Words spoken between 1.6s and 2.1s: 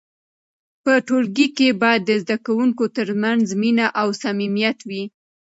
باید